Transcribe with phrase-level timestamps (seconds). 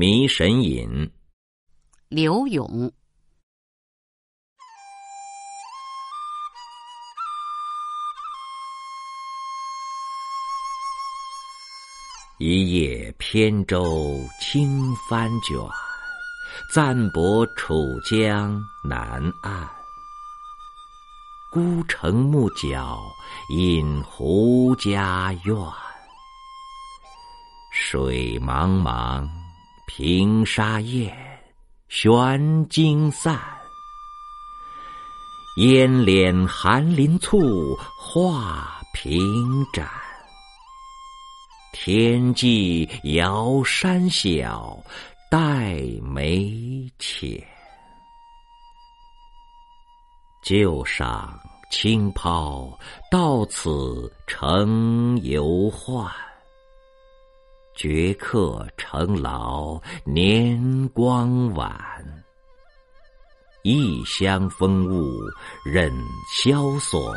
[0.00, 0.88] 迷神隐》
[2.08, 2.90] 刘永。
[12.38, 15.58] 一叶扁舟轻帆卷，
[16.72, 19.68] 暂泊楚江南岸。
[21.52, 22.98] 孤城暮角
[23.50, 25.54] 引胡家院。
[27.70, 29.28] 水茫茫，
[29.92, 31.12] 平沙雁，
[31.88, 33.36] 玄惊散。
[35.56, 39.20] 烟敛寒林簇，画屏
[39.72, 39.90] 展。
[41.72, 44.78] 天际遥山小，
[45.28, 47.44] 黛眉浅。
[50.40, 51.36] 旧赏
[51.72, 52.78] 轻抛，
[53.10, 56.08] 到此成游宦。
[57.82, 61.74] 绝客成劳，年光晚。
[63.62, 65.02] 异乡风物，
[65.64, 65.90] 任
[66.30, 67.10] 萧索，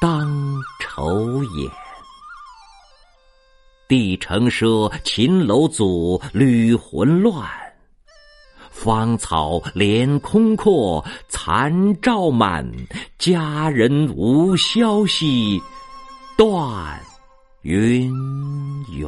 [0.00, 1.70] 当愁眼。
[3.88, 7.46] 帝城奢，秦楼阻，旅魂乱。
[8.70, 12.66] 芳草连空阔，残照满。
[13.18, 15.60] 佳人无消息，
[16.38, 16.98] 断
[17.60, 18.10] 云
[18.96, 19.06] 远。